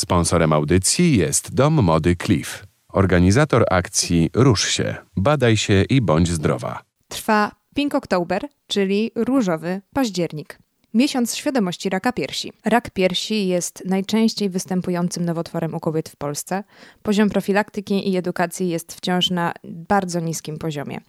[0.00, 2.64] Sponsorem audycji jest Dom Mody Cliff.
[2.92, 6.82] Organizator akcji Rusz się, badaj się i bądź zdrowa.
[7.08, 10.58] Trwa Pink October, czyli różowy październik.
[10.96, 12.52] Miesiąc świadomości raka piersi.
[12.64, 16.64] Rak piersi jest najczęściej występującym nowotworem u kobiet w Polsce.
[17.02, 21.00] Poziom profilaktyki i edukacji jest wciąż na bardzo niskim poziomie.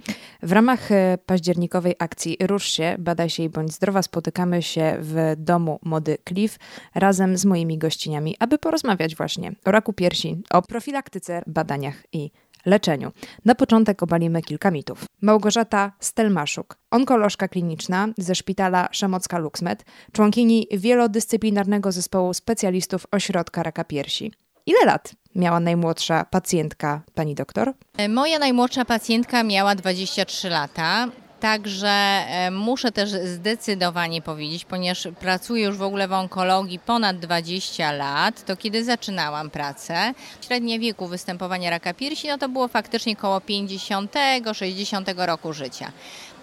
[0.43, 5.33] W ramach e, październikowej akcji Rusz się, badaj się i bądź zdrowa spotykamy się w
[5.37, 6.59] domu mody Cliff
[6.95, 12.31] razem z moimi gościniami, aby porozmawiać właśnie o raku piersi, o profilaktyce, badaniach i
[12.67, 13.11] leczeniu.
[13.45, 15.05] Na początek obalimy kilka mitów.
[15.21, 24.31] Małgorzata Stelmaszuk, onkolożka kliniczna ze szpitala Szamocka Luxmed, członkini wielodyscyplinarnego zespołu specjalistów ośrodka raka piersi.
[24.65, 27.73] Ile lat miała najmłodsza pacjentka, pani doktor?
[28.09, 31.07] Moja najmłodsza pacjentka miała 23 lata.
[31.39, 37.91] Także e, muszę też zdecydowanie powiedzieć, ponieważ pracuję już w ogóle w onkologii ponad 20
[37.91, 40.13] lat, to kiedy zaczynałam pracę,
[40.47, 45.91] średnie wieku występowania raka piersi, no to było faktycznie około 50-60 roku życia.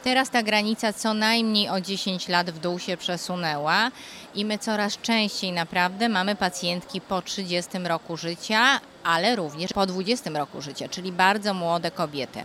[0.04, 3.90] Teraz ta granica co najmniej o 10 lat w dół się przesunęła
[4.34, 10.30] i my coraz częściej naprawdę mamy pacjentki po 30 roku życia, ale również po 20
[10.30, 12.44] roku życia, czyli bardzo młode kobiety.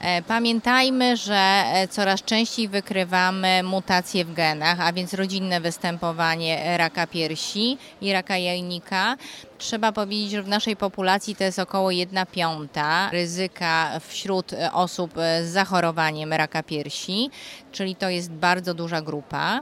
[0.00, 7.06] E, pamiętajmy, że e, coraz częściej wykrywamy mutacje w genach, a więc rodzinne występowanie raka
[7.06, 9.16] piersi i raka jajnika.
[9.58, 15.46] Trzeba powiedzieć, że w naszej populacji to jest około 1 piąta ryzyka wśród osób z
[15.46, 17.30] zachorowaniem raka piersi,
[17.72, 19.60] czyli to jest bardzo duża grupa.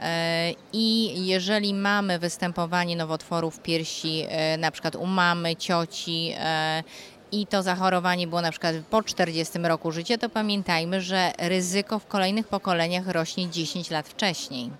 [0.00, 4.26] E, I jeżeli mamy występowanie nowotworów piersi,
[4.58, 6.34] na przykład u mamy, cioci,
[7.32, 12.06] i to zachorowanie było na przykład po 40 roku życia, to pamiętajmy, że ryzyko w
[12.06, 14.70] kolejnych pokoleniach rośnie 10 lat wcześniej.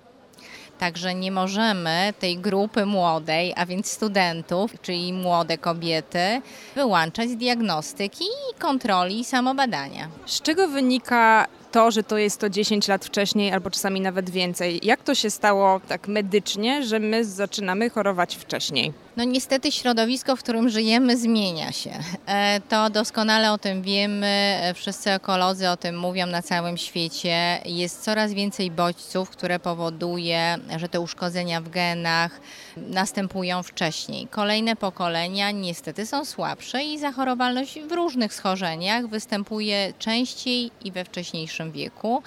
[0.79, 6.43] Także nie możemy tej grupy młodej, a więc studentów, czyli młode kobiety,
[6.75, 8.25] wyłączać z diagnostyki
[8.59, 10.09] kontroli i samobadania.
[10.27, 14.81] Z czego wynika to, że to jest to 10 lat wcześniej albo czasami nawet więcej?
[14.83, 18.93] Jak to się stało tak medycznie, że my zaczynamy chorować wcześniej?
[19.17, 21.91] No niestety środowisko, w którym żyjemy, zmienia się.
[22.27, 27.61] E, to doskonale o tym wiemy, e, wszyscy ekolodzy o tym mówią na całym świecie.
[27.65, 32.41] Jest coraz więcej bodźców, które powoduje, że te uszkodzenia w genach
[32.77, 34.27] następują wcześniej.
[34.27, 41.73] Kolejne pokolenia niestety są słabsze i zachorowalność w różnych schorzeniach występuje częściej i we wcześniejszym
[41.73, 42.23] wieku.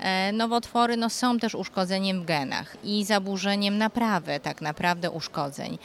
[0.00, 5.78] E, nowotwory no, są też uszkodzeniem w genach i zaburzeniem naprawy tak naprawdę uszkodzeń.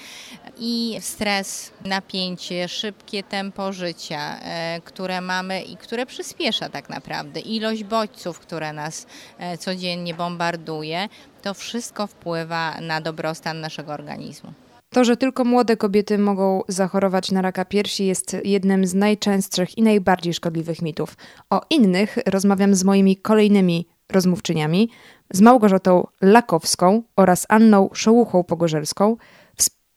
[0.57, 7.83] I stres, napięcie, szybkie tempo życia, e, które mamy i które przyspiesza tak naprawdę, ilość
[7.83, 9.07] bodźców, które nas
[9.38, 11.09] e, codziennie bombarduje,
[11.41, 14.53] to wszystko wpływa na dobrostan naszego organizmu.
[14.89, 19.81] To, że tylko młode kobiety mogą zachorować na raka piersi, jest jednym z najczęstszych i
[19.81, 21.17] najbardziej szkodliwych mitów.
[21.50, 24.89] O innych rozmawiam z moimi kolejnymi rozmówczyniami,
[25.33, 29.16] z Małgorzatą Lakowską oraz Anną Szołuchą-Pogorzelską,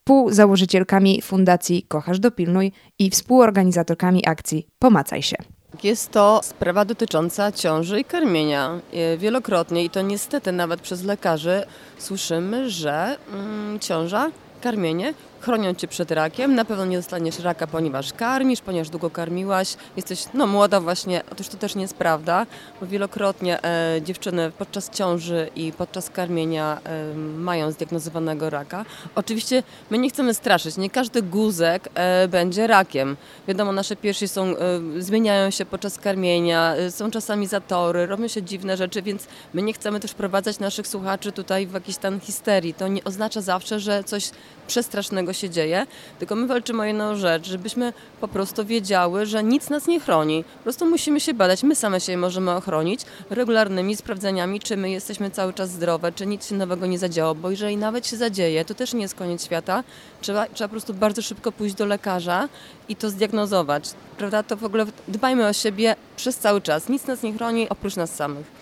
[0.03, 5.37] współzałożycielkami Fundacji Kochasz Dopilnuj i współorganizatorkami akcji Pomacaj się.
[5.83, 8.81] Jest to sprawa dotycząca ciąży i karmienia.
[8.93, 11.65] E, wielokrotnie i to niestety nawet przez lekarzy
[11.99, 14.31] słyszymy, że mm, ciąża,
[14.61, 16.55] karmienie chronią cię przed rakiem.
[16.55, 21.23] Na pewno nie dostaniesz raka, ponieważ karmisz, ponieważ długo karmiłaś, jesteś no, młoda właśnie.
[21.33, 22.47] Otóż to też nie jest prawda,
[22.81, 28.85] bo wielokrotnie e, dziewczyny podczas ciąży i podczas karmienia e, mają zdiagnozowanego raka.
[29.15, 33.17] Oczywiście my nie chcemy straszyć, nie każdy guzek e, będzie rakiem.
[33.49, 34.57] Wiadomo, nasze piersi są, e,
[34.99, 39.73] zmieniają się podczas karmienia, e, są czasami zatory, robią się dziwne rzeczy, więc my nie
[39.73, 42.75] chcemy też wprowadzać naszych słuchaczy tutaj w jakiś stan histerii.
[42.75, 44.31] To nie oznacza zawsze, że coś
[44.67, 45.87] przestrasznego się dzieje,
[46.19, 50.45] tylko my walczymy o jedną rzecz, żebyśmy po prostu wiedziały, że nic nas nie chroni.
[50.57, 55.31] Po prostu musimy się badać, my same się możemy ochronić regularnymi sprawdzeniami, czy my jesteśmy
[55.31, 58.75] cały czas zdrowe, czy nic się nowego nie zadziało, bo jeżeli nawet się zadzieje, to
[58.75, 59.85] też nie jest koniec świata.
[60.21, 62.49] Trzeba, trzeba po prostu bardzo szybko pójść do lekarza
[62.89, 63.91] i to zdiagnozować.
[64.19, 64.43] Prawda?
[64.43, 66.89] To w ogóle dbajmy o siebie przez cały czas.
[66.89, 68.62] Nic nas nie chroni oprócz nas samych.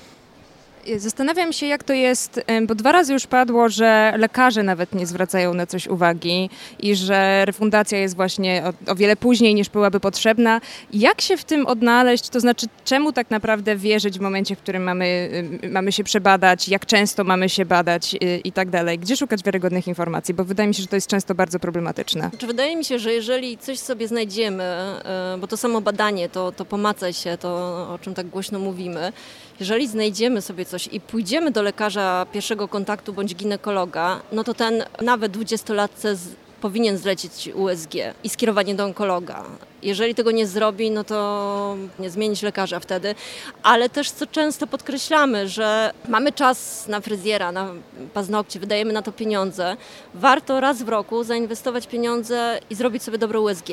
[0.97, 5.55] Zastanawiam się, jak to jest, bo dwa razy już padło, że lekarze nawet nie zwracają
[5.55, 10.61] na coś uwagi i że refundacja jest właśnie o, o, wiele później niż byłaby potrzebna.
[10.93, 12.29] Jak się w tym odnaleźć?
[12.29, 15.31] To znaczy, czemu tak naprawdę wierzyć w momencie, w którym mamy,
[15.71, 18.99] mamy się przebadać, jak często mamy się badać i, i tak dalej?
[18.99, 20.35] Gdzie szukać wiarygodnych informacji?
[20.35, 22.29] Bo wydaje mi się, że to jest często bardzo problematyczne.
[22.31, 26.53] Znaczy, wydaje mi się, że jeżeli coś sobie znajdziemy, e, bo to samo badanie, to,
[26.53, 27.49] to pomacaj się, to
[27.95, 29.13] o czym tak głośno mówimy,
[29.61, 34.85] jeżeli znajdziemy sobie coś i pójdziemy do lekarza pierwszego kontaktu bądź ginekologa, no to ten
[35.03, 36.17] nawet dwudziestolatce
[36.61, 39.45] powinien zlecić USG i skierowanie do onkologa.
[39.83, 43.15] Jeżeli tego nie zrobi, no to nie zmienić lekarza wtedy.
[43.63, 47.73] Ale też co często podkreślamy, że mamy czas na fryzjera, na
[48.15, 49.77] paznokcie, wydajemy na to pieniądze.
[50.15, 53.69] Warto raz w roku zainwestować pieniądze i zrobić sobie dobre USG.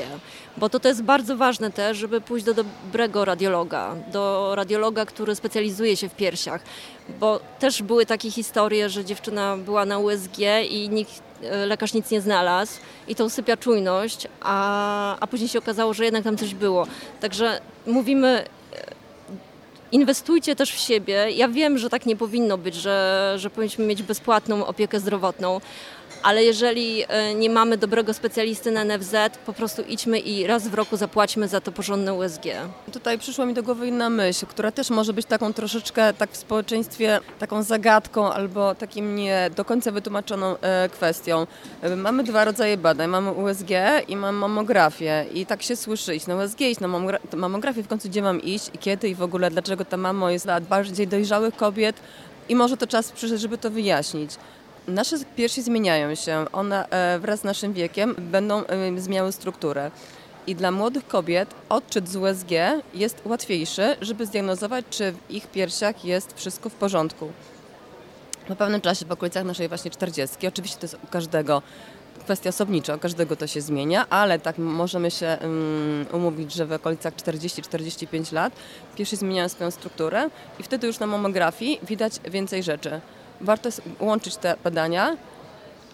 [0.57, 5.35] Bo to, to jest bardzo ważne też, żeby pójść do dobrego radiologa, do radiologa, który
[5.35, 6.61] specjalizuje się w piersiach.
[7.19, 10.37] Bo też były takie historie, że dziewczyna była na USG
[10.69, 11.26] i nikt
[11.65, 12.73] lekarz nic nie znalazł
[13.07, 16.87] i to usypia czujność, a, a później się okazało, że jednak tam coś było.
[17.19, 18.45] Także mówimy, e,
[19.91, 21.31] inwestujcie też w siebie.
[21.31, 25.61] Ja wiem, że tak nie powinno być, że, że powinniśmy mieć bezpłatną opiekę zdrowotną,
[26.23, 29.15] ale jeżeli e, nie mamy dobrego specjalisty na NFZ,
[29.45, 32.43] po prostu idźmy i raz w roku zapłaćmy za to porządne USG.
[32.93, 36.37] Tutaj przyszła mi do głowy inna myśl, która też może być taką troszeczkę tak w
[36.37, 41.47] społeczeństwie taką zagadką albo takim nie do końca wytłumaczoną e, kwestią.
[41.81, 43.69] E, mamy dwa rodzaje badań, mamy USG
[44.07, 46.87] i mamy mammografię i tak się słyszy iść na USG, iść na
[47.37, 50.45] mammografię, w końcu gdzie mam iść i kiedy i w ogóle dlaczego ta mamo jest
[50.45, 51.95] dla bardziej dojrzałych kobiet
[52.49, 54.31] i może to czas przyszedł, żeby to wyjaśnić.
[54.87, 56.45] Nasze piersi zmieniają się.
[56.51, 59.91] One e, wraz z naszym wiekiem będą e, zmieniały strukturę.
[60.47, 62.51] I dla młodych kobiet odczyt z USG
[62.93, 67.31] jest łatwiejszy, żeby zdiagnozować, czy w ich piersiach jest wszystko w porządku.
[68.47, 71.61] Po pewnym czasie, w okolicach naszej właśnie 40, oczywiście to jest u każdego
[72.23, 76.71] kwestia osobnicza, u każdego to się zmienia, ale tak możemy się um, umówić, że w
[76.71, 78.53] okolicach 40-45 lat
[78.95, 80.29] piersi zmieniają swoją strukturę
[80.59, 83.01] i wtedy już na mamografii widać więcej rzeczy
[83.41, 83.69] warto
[83.99, 85.17] łączyć te badania,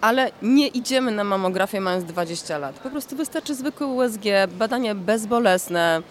[0.02, 2.80] ale nie idziemy na mamografię mając 20 lat.
[2.80, 4.24] Po prostu wystarczy zwykłe USG,
[4.58, 6.02] badanie bezbolesne.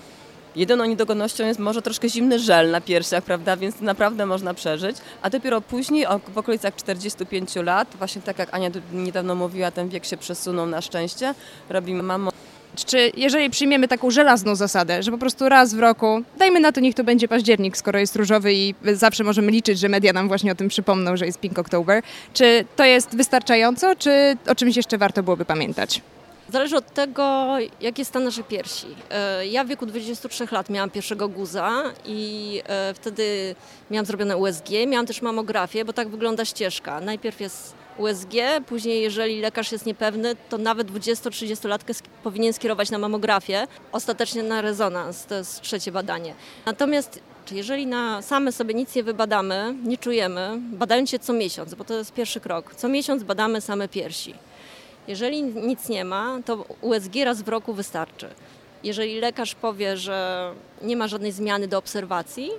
[0.56, 4.96] Jedyną niedogodnością jest może troszkę zimny żel na piersiach, prawda, więc naprawdę można przeżyć.
[5.22, 10.04] A dopiero później, w okolicach 45 lat, właśnie tak jak Ania niedawno mówiła, ten wiek
[10.04, 11.34] się przesunął na szczęście,
[11.70, 12.32] robimy mamo
[12.76, 16.80] czy jeżeli przyjmiemy taką żelazną zasadę, że po prostu raz w roku, dajmy na to,
[16.80, 20.52] niech to będzie październik, skoro jest różowy i zawsze możemy liczyć, że media nam właśnie
[20.52, 22.02] o tym przypomną, że jest Pink October,
[22.34, 26.02] czy to jest wystarczająco, czy o czymś jeszcze warto byłoby pamiętać?
[26.52, 28.86] Zależy od tego, jaki jest stan naszej piersi.
[29.10, 33.54] E, ja w wieku 23 lat miałam pierwszego guza i e, wtedy
[33.90, 37.00] miałam zrobione USG, miałam też mamografię, bo tak wygląda ścieżka.
[37.00, 38.34] Najpierw jest USG,
[38.66, 45.26] później jeżeli lekarz jest niepewny, to nawet 20-30-latkę powinien skierować na mamografię, ostatecznie na rezonans,
[45.26, 46.34] to jest trzecie badanie.
[46.66, 51.84] Natomiast jeżeli na same sobie nic nie wybadamy, nie czujemy, badając się co miesiąc, bo
[51.84, 54.34] to jest pierwszy krok, co miesiąc badamy same piersi.
[55.08, 58.28] Jeżeli nic nie ma, to USG raz w roku wystarczy.
[58.84, 60.50] Jeżeli lekarz powie, że
[60.82, 62.50] nie ma żadnej zmiany do obserwacji,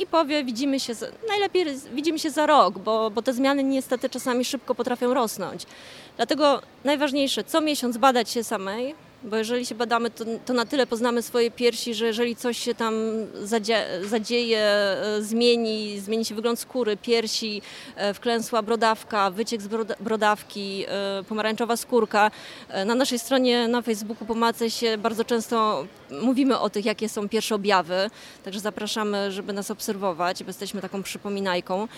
[0.00, 0.92] i powie, widzimy się,
[1.28, 5.66] najlepiej widzimy się za rok, bo, bo te zmiany niestety czasami szybko potrafią rosnąć.
[6.16, 10.86] Dlatego najważniejsze, co miesiąc badać się samej, bo jeżeli się badamy, to, to, na tyle
[10.86, 12.94] poznamy swoje piersi, że jeżeli coś się tam
[13.42, 17.62] zadzie, zadzieje, e, zmieni, zmieni się wygląd skóry, piersi,
[17.96, 19.68] e, wklęsła brodawka, wyciek z
[20.00, 22.30] brodawki, e, pomarańczowa skórka.
[22.86, 25.86] Na naszej stronie na Facebooku Pomacę się bardzo często
[26.22, 28.10] mówimy o tych, jakie są pierwsze objawy,
[28.44, 31.88] także zapraszamy, żeby nas obserwować, bo jesteśmy taką przypominajką.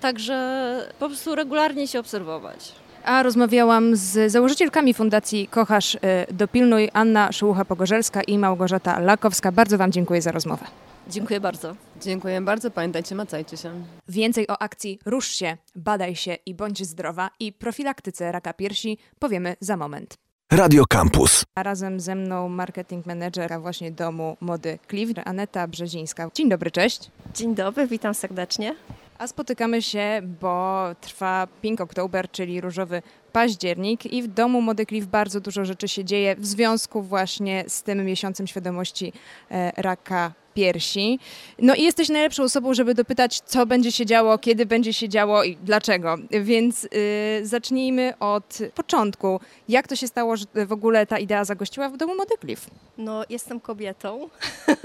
[0.00, 5.98] Także po prostu regularnie się obserwować a rozmawiałam z założycielkami Fundacji Kochasz y,
[6.30, 9.52] Dopilnuj, Anna Szułucha-Pogorzelska i Małgorzata Lakowska.
[9.52, 10.64] Bardzo Wam dziękuję za rozmowę.
[11.08, 11.76] Dziękuję bardzo.
[12.00, 12.70] Dziękuję bardzo.
[12.70, 13.70] Pamiętajcie, macajcie się.
[14.08, 19.56] Więcej o akcji Rusz się, badaj się i bądź zdrowa i profilaktyce raka piersi powiemy
[19.60, 20.16] za moment.
[20.52, 21.44] Radio Campus.
[21.54, 26.30] A razem ze mną marketing menedżera właśnie domu mody Cliff, Aneta Brzezińska.
[26.34, 27.10] Dzień dobry, cześć.
[27.34, 28.74] Dzień dobry, witam serdecznie.
[29.18, 33.02] A spotykamy się, bo trwa Pink October, czyli różowy
[33.32, 38.04] październik i w domu Mody bardzo dużo rzeczy się dzieje w związku właśnie z tym
[38.04, 39.12] miesiącem świadomości
[39.50, 41.18] e, raka piersi.
[41.58, 45.44] No i jesteś najlepszą osobą, żeby dopytać, co będzie się działo, kiedy będzie się działo
[45.44, 46.16] i dlaczego.
[46.30, 46.90] Więc yy,
[47.46, 49.40] zacznijmy od początku.
[49.68, 52.66] Jak to się stało, że w ogóle ta idea zagościła w domu Mody Cliff?
[52.98, 54.28] No, jestem kobietą.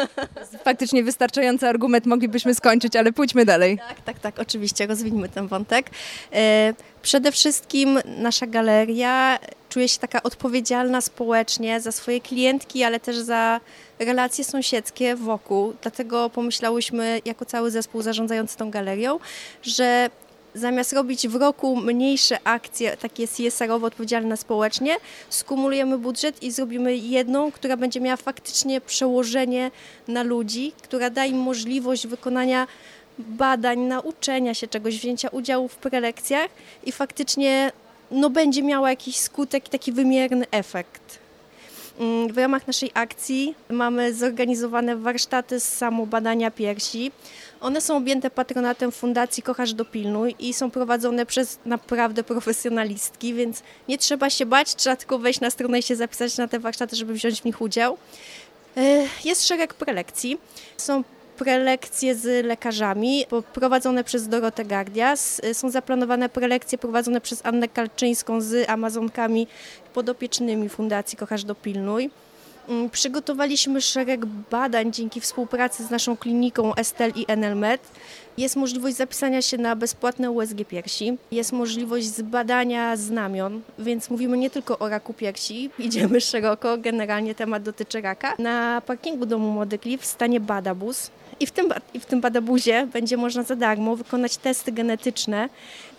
[0.66, 3.78] Faktycznie wystarczający argument moglibyśmy skończyć, ale pójdźmy dalej.
[3.88, 5.90] Tak, tak, tak, oczywiście, rozwijmy ten wątek.
[6.34, 13.18] E, przede wszystkim nasza galeria czuje się taka odpowiedzialna społecznie za swoje klientki, ale też
[13.18, 13.60] za
[14.00, 15.74] relacje sąsiedzkie wokół.
[15.82, 19.20] Dlatego pomyślałyśmy, jako cały zespół zarządzający tą galerią,
[19.62, 20.10] że
[20.54, 24.96] zamiast robić w roku mniejsze akcje, takie CSR-owo odpowiedzialne społecznie,
[25.30, 29.72] skumulujemy budżet i zrobimy jedną, która będzie miała faktycznie przełożenie
[30.08, 32.68] na ludzi, która da im możliwość wykonania
[33.20, 36.50] badań, nauczenia się czegoś, wzięcia udziału w prelekcjach
[36.84, 37.72] i faktycznie
[38.12, 41.20] no, będzie miała jakiś skutek, taki wymierny efekt.
[42.00, 47.12] Mm, w ramach naszej akcji mamy zorganizowane warsztaty z samobadania piersi.
[47.62, 53.98] One są objęte patronatem Fundacji Kochasz Dopilnuj i są prowadzone przez naprawdę profesjonalistki, więc nie
[53.98, 57.14] trzeba się bać, trzeba tylko wejść na stronę i się zapisać na te warsztaty, żeby
[57.14, 57.98] wziąć w nich udział.
[58.78, 60.38] E, jest szereg prelekcji.
[60.78, 61.04] Są
[61.38, 65.42] prelekcje z lekarzami prowadzone przez Dorotę Gardias.
[65.44, 69.48] E, są zaplanowane prelekcje prowadzone przez Annę Kalczyńską z Amazonkami
[69.94, 72.10] podopiecznymi Fundacji Kochasz Dopilnuj.
[72.70, 77.82] Mm, przygotowaliśmy szereg badań dzięki współpracy z naszą kliniką Estel i Enelmed.
[78.38, 84.50] Jest możliwość zapisania się na bezpłatne USG piersi, jest możliwość zbadania znamion, więc mówimy nie
[84.50, 88.36] tylko o raku piersi, idziemy szeroko, generalnie temat dotyczy raka.
[88.40, 93.18] Na parkingu domu Młody Klif stanie badabus i w tym, i w tym badabuzie będzie
[93.18, 95.50] można za darmo wykonać testy genetyczne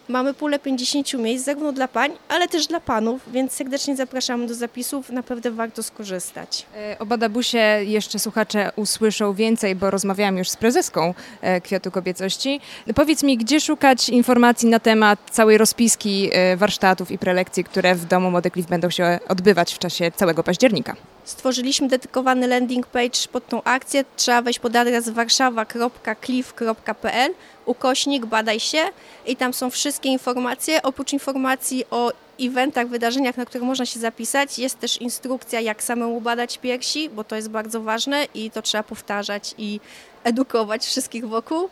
[0.09, 4.55] Mamy pulę 50 miejsc, zarówno dla pań, ale też dla panów, więc serdecznie zapraszamy do
[4.55, 5.11] zapisów.
[5.11, 6.67] Naprawdę warto skorzystać.
[6.77, 12.61] E, o Badabusie jeszcze słuchacze usłyszą więcej, bo rozmawiałam już z prezeską e, Kwiatu Kobiecości.
[12.95, 18.05] Powiedz mi, gdzie szukać informacji na temat całej rozpiski e, warsztatów i prelekcji, które w
[18.05, 20.97] Domu Młody Klif będą się odbywać w czasie całego października?
[21.25, 24.05] Stworzyliśmy dedykowany landing page pod tą akcję.
[24.17, 27.35] Trzeba wejść pod adres warszawa.cliff.pl
[27.69, 28.79] ukośnik badaj się
[29.27, 30.83] i tam są wszystkie informacje.
[30.83, 36.21] Oprócz informacji o eventach, wydarzeniach, na które można się zapisać, jest też instrukcja, jak samemu
[36.21, 39.81] badać piersi, bo to jest bardzo ważne i to trzeba powtarzać i
[40.25, 41.69] edukować wszystkich wokół.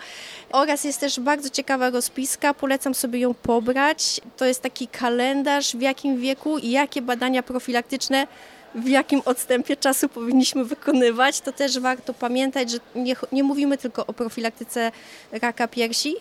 [0.52, 4.20] Oraz jest też bardzo ciekawa rozpiska, polecam sobie ją pobrać.
[4.36, 8.26] To jest taki kalendarz, w jakim wieku i jakie badania profilaktyczne
[8.74, 14.06] w jakim odstępie czasu powinniśmy wykonywać, to też warto pamiętać, że nie, nie mówimy tylko
[14.06, 14.92] o profilaktyce
[15.32, 16.14] raka piersi.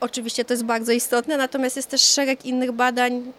[0.00, 3.32] Oczywiście to jest bardzo istotne, natomiast jest też szereg innych badań,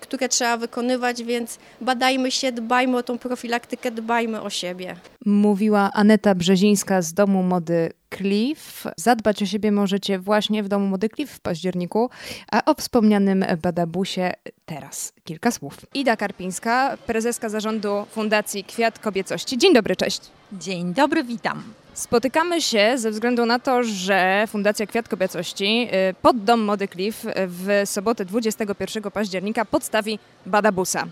[0.00, 4.96] które trzeba wykonywać, więc badajmy się, dbajmy o tą profilaktykę, dbajmy o siebie.
[5.26, 8.84] Mówiła Aneta Brzezińska z Domu Mody Cliff.
[8.96, 12.10] Zadbać o siebie możecie właśnie w Domu Mody Cliff w październiku,
[12.52, 14.32] a o wspomnianym Badabusie
[14.66, 15.76] teraz kilka słów.
[15.94, 19.58] Ida Karpińska, prezeska zarządu Fundacji Kwiat Kobiecości.
[19.58, 20.20] Dzień dobry, cześć.
[20.52, 21.62] Dzień dobry, witam.
[21.94, 27.26] Spotykamy się ze względu na to, że Fundacja Kwiat Kobiecości y, pod Dom Mody Cliff
[27.36, 31.06] w sobotę 21 października podstawi Badabusa.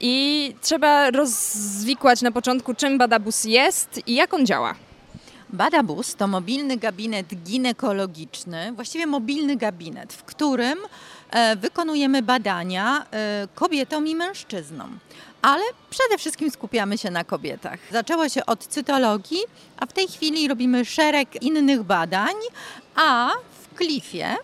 [0.00, 4.74] I trzeba rozwikłać na początku, czym Badabus jest i jak on działa.
[5.52, 10.78] Badabus to mobilny gabinet ginekologiczny, właściwie mobilny gabinet, w którym
[11.30, 14.98] e, wykonujemy badania e, kobietom i mężczyznom.
[15.42, 17.78] Ale przede wszystkim skupiamy się na kobietach.
[17.90, 19.40] Zaczęło się od cytologii,
[19.76, 22.34] a w tej chwili robimy szereg innych badań,
[22.94, 23.30] a
[23.62, 24.36] w Klifie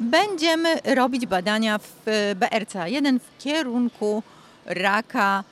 [0.00, 2.04] będziemy robić badania w
[2.40, 4.22] BRCA1 w kierunku
[4.64, 5.44] raka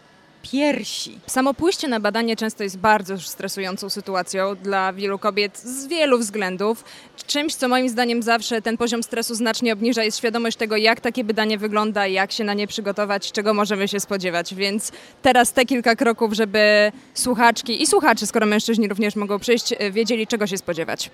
[0.52, 1.18] piersi.
[1.26, 6.84] Samo pójście na badanie często jest bardzo stresującą sytuacją dla wielu kobiet z wielu względów.
[7.26, 11.24] Czymś, co moim zdaniem zawsze ten poziom stresu znacznie obniża, jest świadomość tego, jak takie
[11.24, 14.54] badanie wygląda, jak się na nie przygotować, czego możemy się spodziewać.
[14.54, 20.26] Więc teraz te kilka kroków, żeby słuchaczki i słuchacze, skoro mężczyźni również mogą przyjść, wiedzieli,
[20.26, 21.10] czego się spodziewać.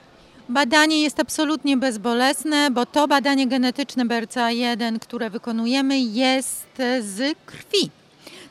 [0.48, 6.66] Badanie jest absolutnie bezbolesne, bo to badanie genetyczne BRCA1, które wykonujemy, jest
[7.00, 7.90] z krwi.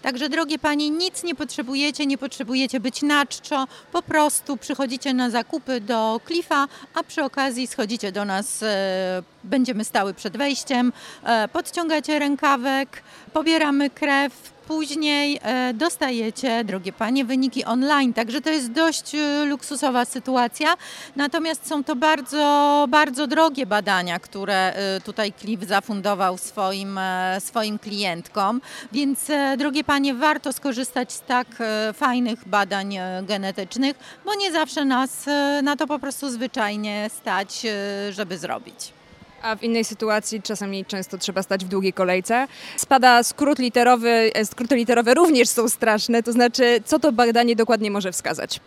[0.02, 5.30] Także drogie Panie, nic nie potrzebujecie, nie potrzebujecie być na czczo, po prostu przychodzicie na
[5.30, 11.48] zakupy do Klifa, a przy okazji schodzicie do nas, e, będziemy stały przed wejściem, e,
[11.48, 13.04] podciągacie rękawek,
[13.34, 18.14] pobieramy krew, później e, dostajecie, drogie panie, wyniki online.
[18.14, 20.76] Także to jest dość e, luksusowa sytuacja.
[21.16, 27.00] Natomiast są to bardzo, bardzo drogie badania, które e, tutaj Cliff zafundował swoim,
[27.40, 28.62] swoim klientkom.
[28.92, 31.48] Więc, drogie panie, warto skorzystać z tak
[31.94, 33.96] fajnych badań genetycznych,
[34.26, 35.26] bo nie zawsze nas
[35.64, 37.66] na to po prostu zwyczajnie stać,
[38.10, 38.99] żeby zrobić.
[39.42, 42.48] A w innej sytuacji czasami często trzeba stać w długiej kolejce.
[42.78, 47.92] Spada skrót literowy, e, skróty literowe również są straszne, to znaczy co to badanie dokładnie
[47.92, 48.60] może wskazać?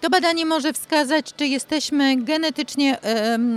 [0.00, 2.98] To badanie może wskazać, czy jesteśmy genetycznie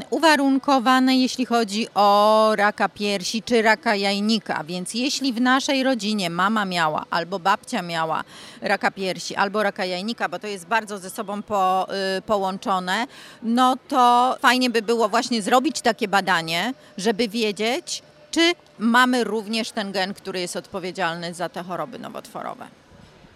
[0.10, 4.64] uwarunkowane, jeśli chodzi o raka piersi czy raka jajnika.
[4.64, 8.24] Więc jeśli w naszej rodzinie mama miała albo babcia miała
[8.62, 13.08] raka piersi albo raka jajnika, bo to jest bardzo ze sobą po, y, połączone,
[13.44, 19.92] no to fajnie by było właśnie zrobić takie badanie, żeby wiedzieć, czy mamy również ten
[19.92, 22.68] gen, który jest odpowiedzialny za te choroby nowotworowe.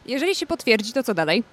[0.06, 1.44] Jeżeli się potwierdzi, to co dalej?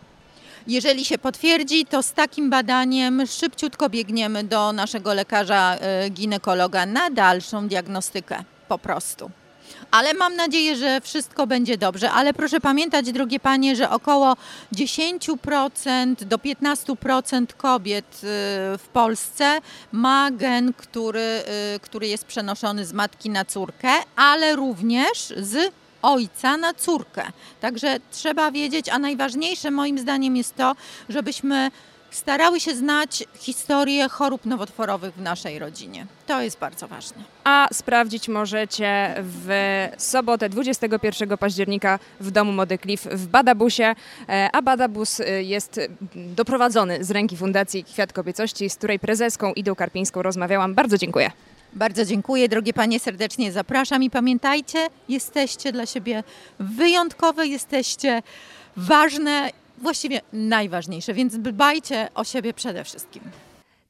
[0.67, 7.11] Jeżeli się potwierdzi, to z takim badaniem szybciutko biegniemy do naszego lekarza e, ginekologa na
[7.11, 9.31] dalszą diagnostykę po prostu.
[9.91, 12.11] Ale mam nadzieję, że wszystko będzie dobrze.
[12.11, 14.37] Ale proszę pamiętać, drogie panie, że około
[14.75, 18.19] 10% do 15% kobiet y,
[18.79, 19.61] w Polsce
[19.93, 21.43] ma gen, który,
[21.77, 25.73] y, który jest przenoszony z matki na córkę, ale również z
[26.03, 27.23] ojca na córkę.
[27.61, 30.77] Także trzeba wiedzieć, a najważniejsze moim zdaniem jest to,
[31.09, 31.71] żebyśmy
[32.11, 36.07] starały się znać historię chorób nowotworowych w naszej rodzinie.
[36.27, 37.23] To jest bardzo ważne.
[37.45, 39.51] A sprawdzić możecie w
[39.97, 43.95] sobotę 21 października w Domu Mody Cliff w Badabusie,
[44.29, 45.81] e, a Badabus e, jest
[46.15, 50.75] doprowadzony z ręki Fundacji Kwiat Kobiecości, z której prezeską Idą Karpińską rozmawiałam.
[50.75, 51.31] Bardzo dziękuję.
[51.73, 56.25] Bardzo dziękuję, drogie panie, serdecznie zapraszam i pamiętajcie, jesteście dla siebie
[56.59, 58.23] wyjątkowe, jesteście
[58.77, 63.23] ważne, właściwie najważniejsze, więc dbajcie o siebie przede wszystkim.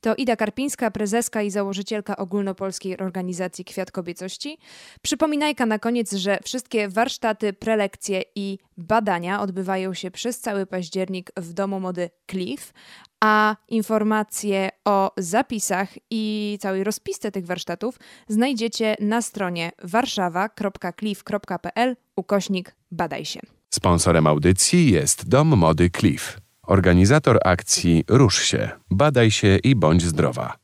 [0.00, 4.58] To Ida Karpińska, prezeska i założycielka ogólnopolskiej organizacji Kwiat Kobiecości.
[5.02, 11.52] Przypominajka na koniec, że wszystkie warsztaty, prelekcje i badania odbywają się przez cały październik w
[11.52, 12.72] Domu Mody Cliff,
[13.20, 17.98] a informacje o zapisach i całej rozpisce tych warsztatów
[18.28, 23.40] znajdziecie na stronie warszawa.cliff.pl ukośnik badaj się.
[23.70, 26.38] Sponsorem audycji jest Dom Mody Cliff.
[26.66, 30.56] Organizator akcji Rusz się, badaj się i bądź zdrowa.